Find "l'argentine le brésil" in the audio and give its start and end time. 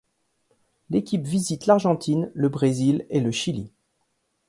1.67-3.05